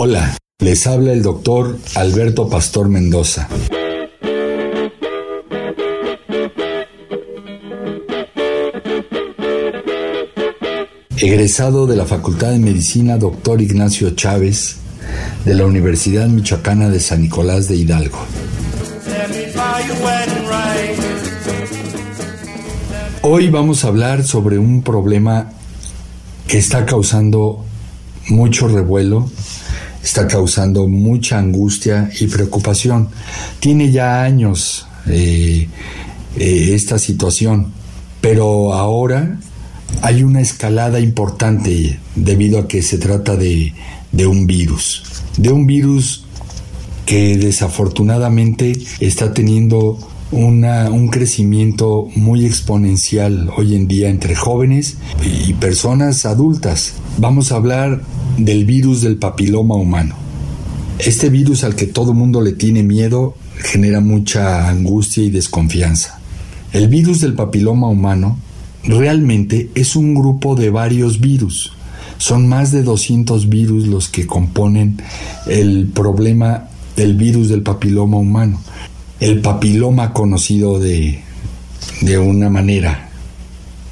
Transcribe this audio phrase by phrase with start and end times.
[0.00, 3.48] Hola, les habla el doctor Alberto Pastor Mendoza.
[11.16, 14.76] Egresado de la Facultad de Medicina Doctor Ignacio Chávez
[15.44, 18.18] de la Universidad Michoacana de San Nicolás de Hidalgo.
[23.22, 25.50] Hoy vamos a hablar sobre un problema
[26.46, 27.64] que está causando
[28.28, 29.28] mucho revuelo,
[30.02, 33.08] está causando mucha angustia y preocupación.
[33.60, 35.68] Tiene ya años eh,
[36.36, 37.72] eh, esta situación,
[38.20, 39.38] pero ahora
[40.02, 43.74] hay una escalada importante debido a que se trata de,
[44.12, 45.02] de un virus,
[45.36, 46.24] de un virus
[47.06, 49.98] que desafortunadamente está teniendo
[50.30, 56.94] un crecimiento muy exponencial hoy en día entre jóvenes y personas adultas.
[57.16, 58.02] Vamos a hablar
[58.38, 60.14] del virus del papiloma humano.
[60.98, 66.18] Este virus al que todo mundo le tiene miedo genera mucha angustia y desconfianza.
[66.72, 68.38] El virus del papiloma humano
[68.84, 71.72] realmente es un grupo de varios virus.
[72.18, 75.00] Son más de 200 virus los que componen
[75.46, 78.60] el problema del virus del papiloma humano.
[79.20, 81.20] El papiloma conocido de,
[82.00, 83.08] de una manera.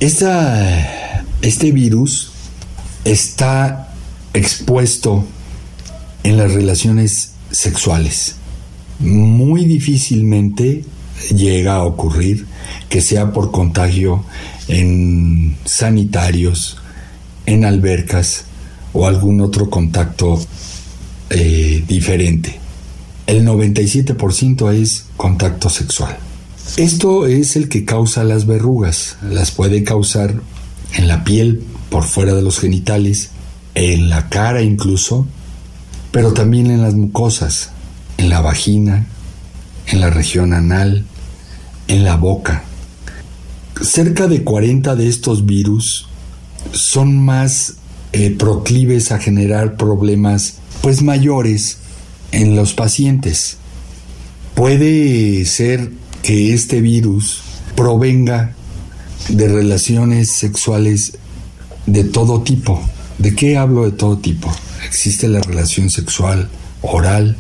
[0.01, 2.33] Esta, este virus
[3.05, 3.86] está
[4.37, 5.25] expuesto
[6.23, 8.37] en las relaciones sexuales.
[8.99, 10.85] Muy difícilmente
[11.35, 12.47] llega a ocurrir
[12.89, 14.25] que sea por contagio
[14.69, 16.79] en sanitarios,
[17.47, 18.45] en albercas
[18.93, 20.39] o algún otro contacto
[21.31, 22.59] eh, diferente.
[23.27, 26.17] El 97% es contacto sexual.
[26.77, 29.17] Esto es el que causa las verrugas.
[29.23, 30.35] Las puede causar
[30.95, 33.31] en la piel, por fuera de los genitales,
[33.77, 35.27] en la cara incluso,
[36.11, 37.71] pero también en las mucosas,
[38.17, 39.07] en la vagina,
[39.87, 41.05] en la región anal,
[41.87, 42.65] en la boca.
[43.83, 46.09] Cerca de 40 de estos virus
[46.73, 47.75] son más
[48.13, 51.79] eh, proclives a generar problemas pues mayores
[52.33, 53.59] en los pacientes.
[54.55, 57.43] Puede ser que este virus
[57.77, 58.55] provenga
[59.29, 61.19] de relaciones sexuales
[61.85, 62.81] de todo tipo.
[63.19, 64.55] ¿De qué hablo de todo tipo?
[64.87, 66.49] Existe la relación sexual
[66.83, 67.37] oral,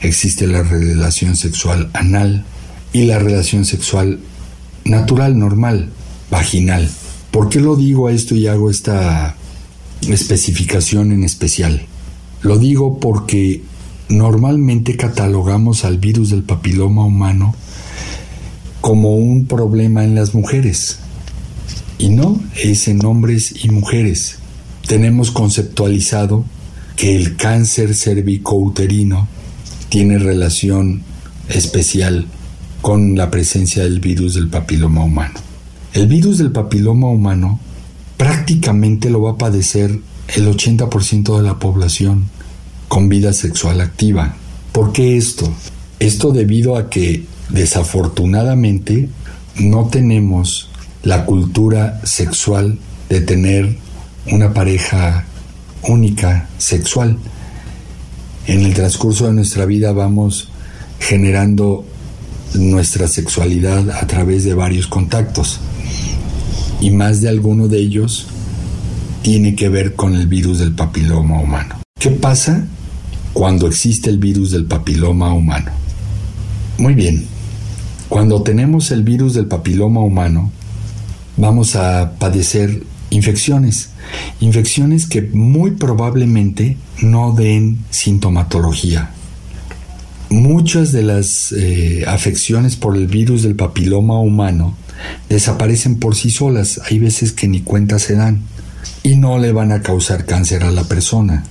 [0.00, 2.44] existe la relación sexual anal
[2.92, 4.20] y la relación sexual
[4.84, 5.90] natural, normal,
[6.30, 6.90] vaginal.
[7.30, 9.34] ¿Por qué lo digo esto y hago esta
[10.08, 11.86] especificación en especial?
[12.42, 13.62] Lo digo porque
[14.08, 17.54] normalmente catalogamos al virus del papiloma humano
[18.82, 20.98] como un problema en las mujeres.
[21.98, 24.36] Y no, es en hombres y mujeres.
[24.86, 26.44] Tenemos conceptualizado
[26.96, 29.28] que el cáncer cervicouterino
[29.88, 31.02] tiene relación
[31.48, 32.26] especial
[32.82, 35.34] con la presencia del virus del papiloma humano.
[35.94, 37.60] El virus del papiloma humano
[38.16, 39.98] prácticamente lo va a padecer
[40.34, 42.28] el 80% de la población
[42.88, 44.36] con vida sexual activa.
[44.72, 45.52] ¿Por qué esto?
[45.98, 49.08] Esto debido a que desafortunadamente
[49.58, 50.68] no tenemos
[51.02, 52.78] la cultura sexual
[53.08, 53.83] de tener
[54.30, 55.24] una pareja
[55.82, 57.18] única sexual.
[58.46, 60.48] En el transcurso de nuestra vida vamos
[60.98, 61.84] generando
[62.54, 65.60] nuestra sexualidad a través de varios contactos
[66.80, 68.26] y más de alguno de ellos
[69.22, 71.80] tiene que ver con el virus del papiloma humano.
[71.98, 72.66] ¿Qué pasa
[73.32, 75.70] cuando existe el virus del papiloma humano?
[76.76, 77.26] Muy bien,
[78.08, 80.50] cuando tenemos el virus del papiloma humano,
[81.36, 83.90] vamos a padecer infecciones,
[84.40, 89.10] infecciones que muy probablemente no den sintomatología.
[90.30, 94.76] Muchas de las eh, afecciones por el virus del papiloma humano
[95.28, 98.42] desaparecen por sí solas, hay veces que ni cuenta se dan
[99.02, 101.44] y no le van a causar cáncer a la persona.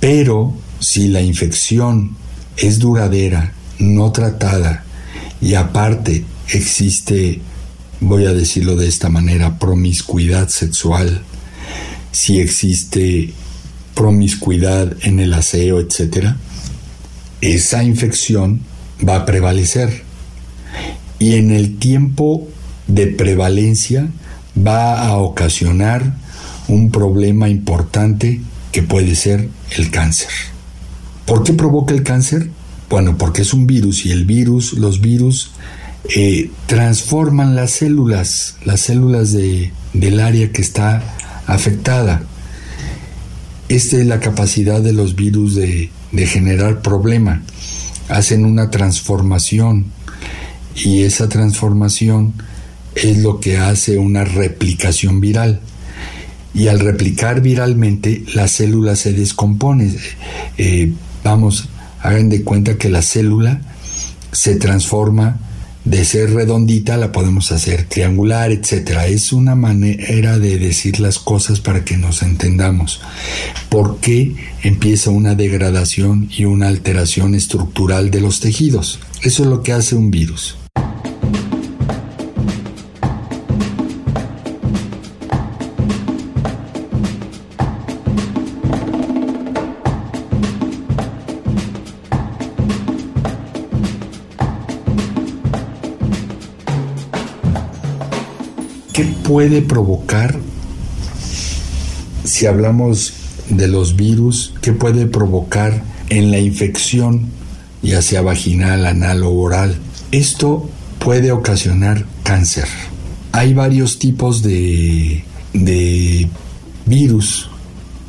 [0.00, 2.16] Pero si la infección
[2.56, 4.84] es duradera, no tratada
[5.40, 7.40] y aparte existe
[8.00, 11.22] voy a decirlo de esta manera, promiscuidad sexual,
[12.14, 13.32] si existe
[13.94, 16.28] promiscuidad en el aseo, etc.,
[17.40, 18.60] esa infección
[19.06, 20.04] va a prevalecer.
[21.18, 22.48] Y en el tiempo
[22.86, 24.08] de prevalencia
[24.56, 26.14] va a ocasionar
[26.68, 28.40] un problema importante
[28.70, 30.30] que puede ser el cáncer.
[31.26, 32.48] ¿Por qué provoca el cáncer?
[32.88, 35.50] Bueno, porque es un virus y el virus, los virus
[36.14, 41.02] eh, transforman las células, las células de, del área que está
[41.46, 42.22] afectada.
[43.68, 47.42] Esta es la capacidad de los virus de, generar problema.
[48.08, 49.86] Hacen una transformación
[50.76, 52.34] y esa transformación
[52.94, 55.60] es lo que hace una replicación viral.
[56.54, 59.96] Y al replicar viralmente, la célula se descompone.
[60.56, 60.92] Eh,
[61.24, 61.68] vamos,
[62.00, 63.60] hagan de cuenta que la célula
[64.30, 65.38] se transforma
[65.84, 69.00] de ser redondita, la podemos hacer triangular, etc.
[69.08, 73.00] Es una manera de decir las cosas para que nos entendamos.
[73.68, 79.00] ¿Por qué empieza una degradación y una alteración estructural de los tejidos?
[79.22, 80.56] Eso es lo que hace un virus.
[98.94, 100.38] ¿Qué puede provocar,
[102.22, 103.12] si hablamos
[103.48, 107.26] de los virus, qué puede provocar en la infección,
[107.82, 109.74] ya sea vaginal, anal o oral?
[110.12, 110.70] Esto
[111.00, 112.68] puede ocasionar cáncer.
[113.32, 116.28] Hay varios tipos de, de
[116.86, 117.50] virus,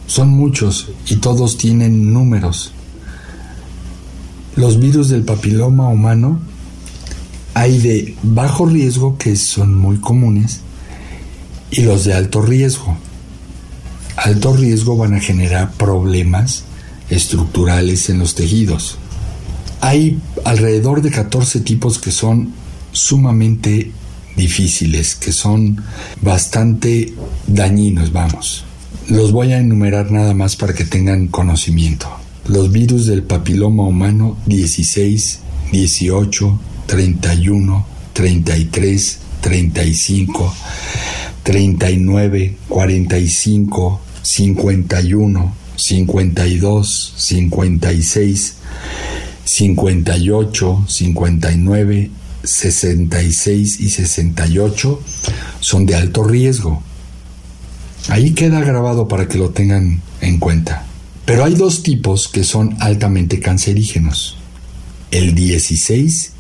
[0.06, 2.74] son muchos y todos tienen números.
[4.56, 6.42] Los virus del papiloma humano
[7.56, 10.62] hay de bajo riesgo que son muy comunes
[11.71, 12.97] y los de alto riesgo.
[14.15, 16.63] Alto riesgo van a generar problemas
[17.09, 18.97] estructurales en los tejidos.
[19.81, 22.53] Hay alrededor de 14 tipos que son
[22.91, 23.91] sumamente
[24.35, 25.81] difíciles, que son
[26.21, 27.13] bastante
[27.47, 28.63] dañinos, vamos.
[29.07, 32.07] Los voy a enumerar nada más para que tengan conocimiento.
[32.47, 35.39] Los virus del papiloma humano 16,
[35.71, 40.53] 18, 31, 33, 35,
[41.45, 48.56] 39, 45, 51, 52, 56,
[49.45, 52.12] 58, 59,
[52.44, 55.01] 66 y 68
[55.59, 56.81] son de alto riesgo.
[58.09, 60.88] Ahí queda grabado para que lo tengan en cuenta.
[61.25, 64.39] Pero hay dos tipos que son altamente cancerígenos.
[65.12, 66.31] El 16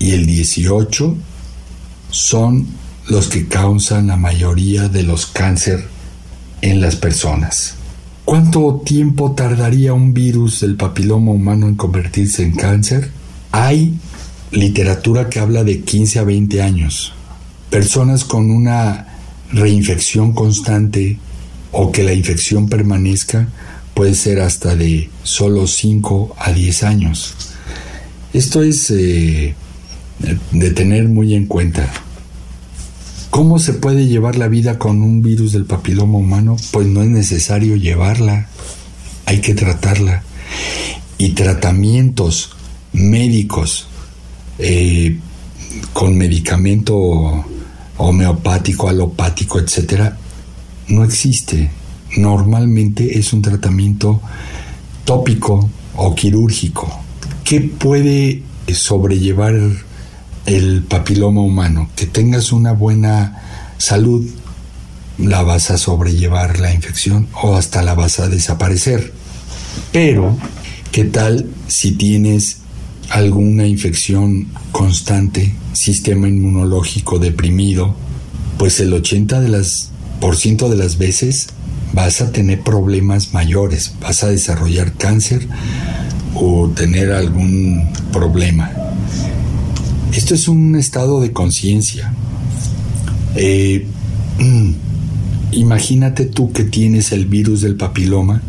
[0.00, 1.16] y el 18
[2.10, 2.66] son
[3.08, 5.86] los que causan la mayoría de los cáncer
[6.60, 7.74] en las personas.
[8.24, 13.10] ¿Cuánto tiempo tardaría un virus del papiloma humano en convertirse en cáncer?
[13.52, 13.94] Hay
[14.50, 17.14] literatura que habla de 15 a 20 años.
[17.70, 19.06] Personas con una
[19.50, 21.18] reinfección constante
[21.72, 23.48] o que la infección permanezca
[23.94, 27.34] puede ser hasta de solo 5 a 10 años.
[28.34, 29.54] Esto es eh,
[30.52, 31.90] de tener muy en cuenta.
[33.30, 36.56] ¿Cómo se puede llevar la vida con un virus del papiloma humano?
[36.72, 38.48] Pues no es necesario llevarla,
[39.26, 40.22] hay que tratarla.
[41.18, 42.50] Y tratamientos
[42.92, 43.88] médicos
[44.58, 45.18] eh,
[45.92, 47.44] con medicamento
[47.98, 50.16] homeopático, alopático, etcétera,
[50.88, 51.70] no existe.
[52.16, 54.22] Normalmente es un tratamiento
[55.04, 56.88] tópico o quirúrgico.
[57.44, 58.42] ¿Qué puede
[58.72, 59.54] sobrellevar
[60.48, 63.42] el papiloma humano, que tengas una buena
[63.76, 64.26] salud,
[65.18, 69.12] la vas a sobrellevar la infección o hasta la vas a desaparecer.
[69.92, 70.36] Pero,
[70.90, 72.58] ¿qué tal si tienes
[73.10, 77.94] alguna infección constante, sistema inmunológico deprimido?
[78.58, 81.48] Pues el 80 de las por ciento de las veces
[81.92, 85.46] vas a tener problemas mayores, vas a desarrollar cáncer
[86.34, 88.87] o tener algún problema.
[90.12, 92.12] Esto es un estado de conciencia.
[93.36, 93.86] Eh,
[95.52, 98.42] imagínate tú que tienes el virus del papiloma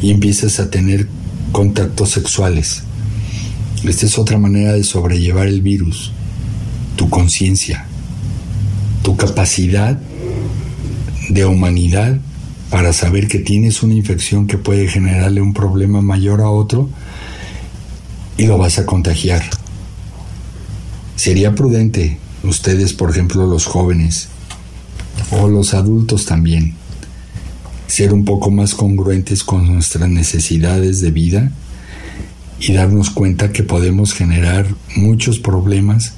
[0.00, 1.08] y empiezas a tener
[1.52, 2.82] contactos sexuales.
[3.84, 6.12] Esta es otra manera de sobrellevar el virus.
[6.96, 7.86] Tu conciencia,
[9.02, 9.98] tu capacidad
[11.28, 12.18] de humanidad
[12.70, 16.88] para saber que tienes una infección que puede generarle un problema mayor a otro
[18.38, 19.42] y lo vas a contagiar.
[21.16, 24.28] Sería prudente, ustedes, por ejemplo, los jóvenes,
[25.30, 26.74] o los adultos también,
[27.86, 31.52] ser un poco más congruentes con nuestras necesidades de vida
[32.60, 36.12] y darnos cuenta que podemos generar muchos problemas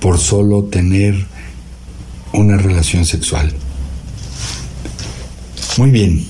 [0.00, 1.26] por solo tener
[2.32, 3.52] una relación sexual.
[5.76, 6.24] Muy bien.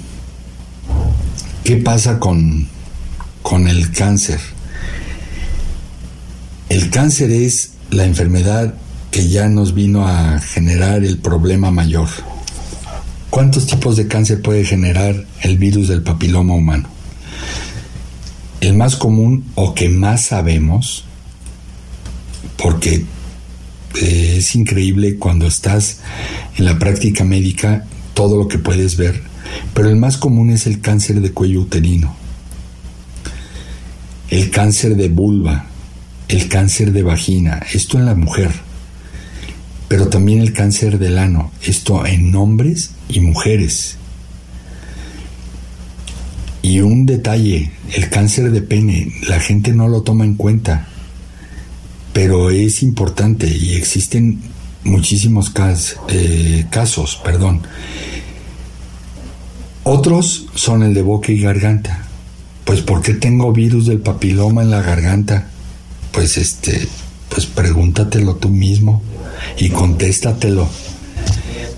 [1.64, 2.68] ¿Qué pasa con,
[3.42, 4.40] con el cáncer?
[6.68, 8.75] El cáncer es la enfermedad
[9.11, 12.09] que ya nos vino a generar el problema mayor.
[13.30, 16.88] ¿Cuántos tipos de cáncer puede generar el virus del papiloma humano?
[18.61, 21.04] El más común o que más sabemos,
[22.57, 23.04] porque
[24.00, 26.00] eh, es increíble cuando estás
[26.57, 29.23] en la práctica médica todo lo que puedes ver,
[29.75, 32.16] pero el más común es el cáncer de cuello uterino,
[34.30, 35.66] el cáncer de vulva,
[36.28, 38.50] el cáncer de vagina, esto en la mujer,
[39.88, 43.97] pero también el cáncer del ano, esto en hombres y mujeres.
[46.61, 50.87] Y un detalle, el cáncer de pene, la gente no lo toma en cuenta,
[52.12, 54.40] pero es importante y existen
[54.85, 55.52] muchísimos
[56.08, 57.62] eh, casos, perdón.
[59.85, 62.04] Otros son el de boca y garganta.
[62.64, 65.49] Pues ¿por qué tengo virus del papiloma en la garganta?
[66.12, 66.88] Pues este,
[67.29, 69.03] pues pregúntatelo tú mismo
[69.59, 70.69] y contéstatelo.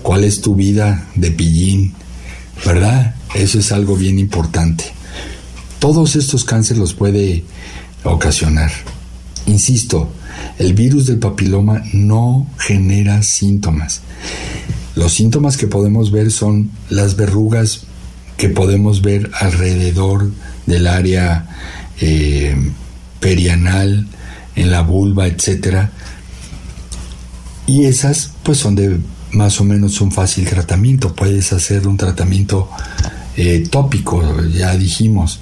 [0.01, 1.93] ¿Cuál es tu vida de pillín?
[2.65, 3.15] ¿Verdad?
[3.35, 4.85] Eso es algo bien importante.
[5.79, 7.43] Todos estos cánceres los puede
[8.03, 8.71] ocasionar.
[9.47, 10.11] Insisto,
[10.59, 14.01] el virus del papiloma no genera síntomas.
[14.95, 17.83] Los síntomas que podemos ver son las verrugas
[18.37, 20.31] que podemos ver alrededor
[20.65, 21.47] del área
[21.99, 22.55] eh,
[23.19, 24.07] perianal,
[24.61, 25.89] en la vulva, etc.
[27.65, 28.99] Y esas pues son de
[29.31, 31.15] más o menos un fácil tratamiento.
[31.15, 32.69] Puedes hacer un tratamiento
[33.37, 35.39] eh, tópico, ya dijimos.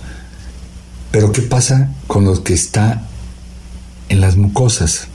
[1.12, 3.08] Pero ¿qué pasa con lo que está
[4.08, 5.08] en las mucosas?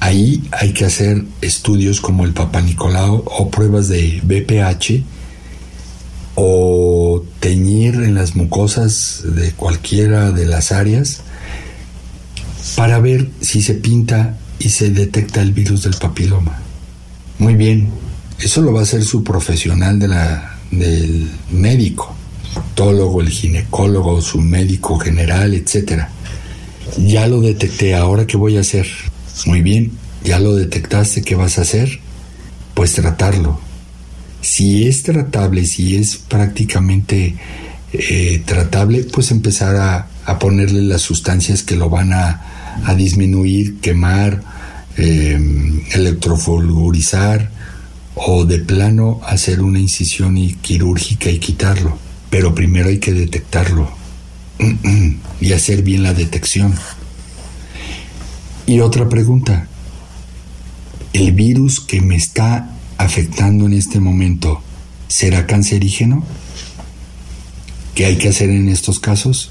[0.00, 5.04] Ahí hay que hacer estudios como el Papa Nicolau o pruebas de BPH
[6.34, 11.22] o teñir en las mucosas de cualquiera de las áreas
[12.76, 16.60] para ver si se pinta y se detecta el virus del papiloma.
[17.38, 17.88] Muy bien,
[18.38, 22.14] eso lo va a hacer su profesional del médico,
[22.74, 26.04] tólogo, el ginecólogo, su médico general, etc.
[26.98, 28.86] Ya lo detecté, ahora qué voy a hacer.
[29.46, 29.92] Muy bien,
[30.24, 32.00] ya lo detectaste, ¿qué vas a hacer?
[32.74, 33.60] Pues tratarlo.
[34.40, 37.36] Si es tratable, si es prácticamente
[37.92, 42.40] eh, tratable, pues empezar a, a, ponerle las sustancias que lo van a,
[42.84, 44.42] a disminuir, quemar,
[44.96, 45.38] eh,
[48.14, 51.98] o de plano hacer una incisión quirúrgica y quitarlo.
[52.30, 53.90] Pero primero hay que detectarlo
[55.40, 56.74] y hacer bien la detección.
[58.66, 59.66] Y otra pregunta,
[61.12, 64.62] ¿el virus que me está afectando en este momento
[65.08, 66.24] será cancerígeno?
[67.94, 69.50] ¿Qué hay que hacer en estos casos?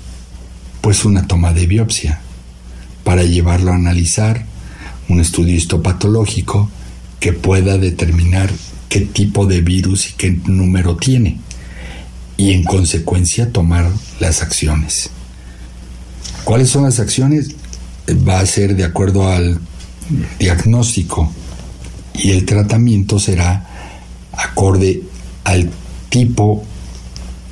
[0.82, 2.22] Pues una toma de biopsia
[3.04, 4.46] para llevarlo a analizar
[5.10, 6.70] un estudio histopatológico
[7.20, 8.52] que pueda determinar
[8.90, 11.40] qué tipo de virus y qué número tiene
[12.42, 15.12] y en consecuencia tomar las acciones.
[16.44, 17.52] ¿Cuáles son las acciones?
[18.28, 19.60] Va a ser de acuerdo al
[20.40, 21.32] diagnóstico
[22.16, 23.68] y el tratamiento será
[24.34, 25.04] acorde
[25.44, 25.70] al
[26.10, 26.66] tipo,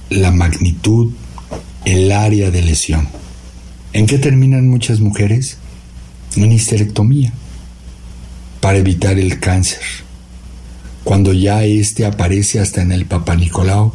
[0.10, 1.12] la magnitud,
[1.86, 3.08] el área de lesión.
[3.94, 5.58] ¿En qué terminan muchas mujeres?
[6.36, 7.34] En histerectomía
[8.60, 9.82] para evitar el cáncer.
[11.04, 13.94] Cuando ya éste aparece hasta en el Papa Nicolau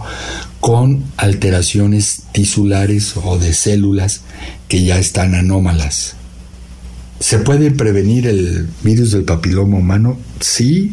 [0.61, 4.23] con alteraciones tisulares o de células
[4.67, 6.17] que ya están anómalas.
[7.21, 10.19] ¿Se puede prevenir el virus del papiloma humano?
[10.41, 10.93] Sí.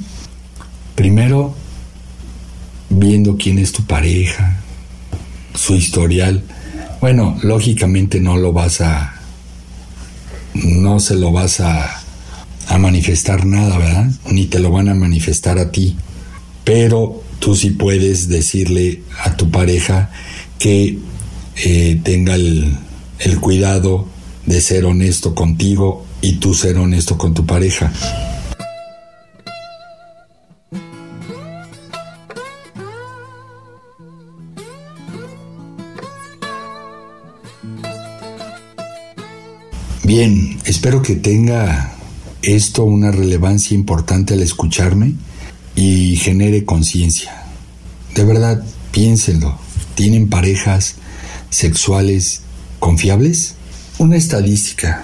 [0.95, 1.55] Primero,
[2.89, 4.60] viendo quién es tu pareja,
[5.53, 6.43] su historial.
[6.99, 9.15] Bueno, lógicamente no lo vas a...
[10.53, 12.01] no se lo vas a
[12.71, 14.09] a manifestar nada, ¿verdad?
[14.31, 15.97] Ni te lo van a manifestar a ti.
[16.63, 20.09] Pero tú sí puedes decirle a tu pareja
[20.57, 20.97] que
[21.57, 22.73] eh, tenga el,
[23.19, 24.07] el cuidado
[24.45, 27.91] de ser honesto contigo y tú ser honesto con tu pareja.
[40.13, 41.93] Bien, espero que tenga
[42.41, 45.13] esto una relevancia importante al escucharme
[45.73, 47.45] y genere conciencia.
[48.13, 49.57] De verdad, piénsenlo.
[49.95, 50.95] ¿Tienen parejas
[51.49, 52.41] sexuales
[52.79, 53.55] confiables?
[53.99, 55.01] Una estadística.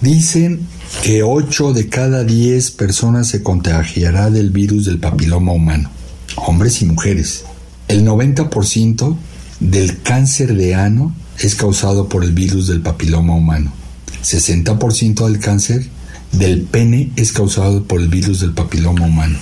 [0.00, 0.60] Dicen
[1.02, 5.90] que 8 de cada 10 personas se contagiará del virus del papiloma humano,
[6.36, 7.46] hombres y mujeres.
[7.88, 9.16] El 90%
[9.58, 13.72] del cáncer de ano es causado por el virus del papiloma humano.
[14.26, 15.86] 60% del cáncer
[16.32, 19.38] del pene es causado por el virus del papiloma humano.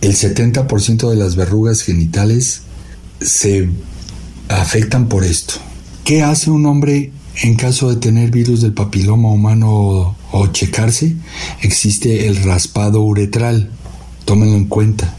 [0.00, 2.62] El 70% de las verrugas genitales
[3.20, 3.68] se
[4.48, 5.54] afectan por esto.
[6.04, 7.12] ¿Qué hace un hombre
[7.42, 11.16] en caso de tener virus del papiloma humano o, o checarse?
[11.60, 13.70] Existe el raspado uretral.
[14.24, 15.14] Tómenlo en cuenta.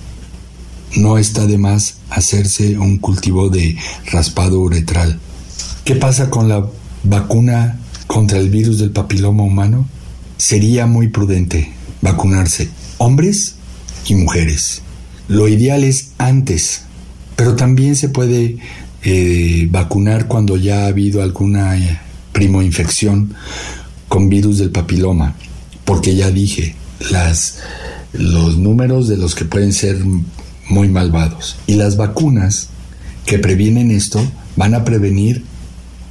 [0.96, 3.78] No está de más hacerse un cultivo de
[4.12, 5.20] raspado uretral.
[5.84, 6.66] ¿Qué pasa con la
[7.04, 9.88] vacuna contra el virus del papiloma humano?
[10.38, 11.72] Sería muy prudente
[12.02, 13.56] vacunarse, hombres
[14.08, 14.82] y mujeres.
[15.28, 16.84] Lo ideal es antes,
[17.36, 18.58] pero también se puede
[19.04, 22.00] eh, vacunar cuando ya ha habido alguna eh,
[22.32, 23.34] primoinfección
[24.08, 25.36] con virus del papiloma,
[25.84, 26.76] porque ya dije,
[27.12, 27.60] las,
[28.14, 29.98] los números de los que pueden ser
[30.70, 31.58] muy malvados.
[31.68, 32.70] Y las vacunas
[33.26, 34.22] que previenen esto
[34.56, 35.44] van a prevenir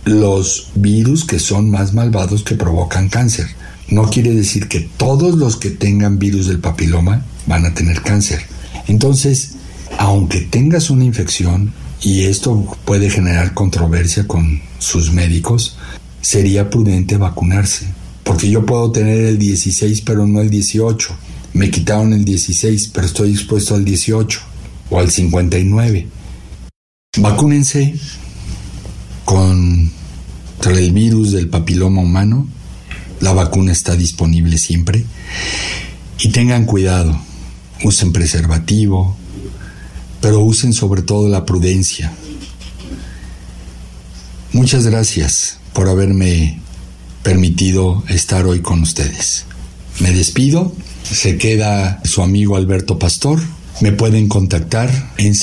[0.05, 3.47] los virus que son más malvados que provocan cáncer.
[3.89, 8.41] No quiere decir que todos los que tengan virus del papiloma van a tener cáncer.
[8.87, 9.53] Entonces,
[9.99, 11.73] aunque tengas una infección,
[12.05, 15.77] y esto puede generar controversia con sus médicos,
[16.21, 17.87] sería prudente vacunarse.
[18.23, 21.17] Porque yo puedo tener el 16 pero no el 18.
[21.55, 24.41] Me quitaron el 16 pero estoy expuesto al 18
[24.91, 26.09] o al 59.
[27.19, 27.95] Vacúnense
[30.65, 32.49] contra el virus del papiloma humano.
[33.21, 35.05] La vacuna está disponible siempre.
[36.21, 37.21] Y tengan cuidado.
[37.83, 39.15] Usen preservativo,
[40.23, 42.15] pero usen sobre todo la prudencia.
[44.55, 46.61] Muchas gracias por haberme
[47.23, 49.45] permitido estar hoy con ustedes.
[50.01, 50.73] Me despido.
[51.03, 53.39] Se queda su amigo Alberto Pastor.
[53.83, 55.35] Me pueden contactar en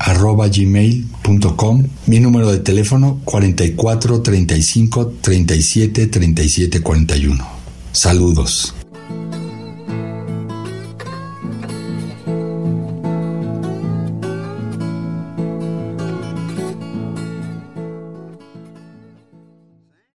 [0.00, 1.84] saludenpalabras@gmail.com.
[2.06, 7.46] Mi número de teléfono 44 35 37 37 41.
[7.92, 8.79] Saludos.